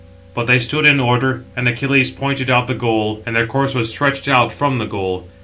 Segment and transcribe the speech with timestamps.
[0.33, 3.89] But they stood in order, and Achilles pointed out the goal; and their course was
[3.89, 5.27] stretched out from the goal.